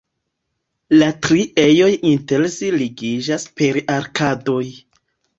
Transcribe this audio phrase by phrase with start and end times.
[0.99, 4.63] La tri ejoj inter si ligiĝas per arkadoj.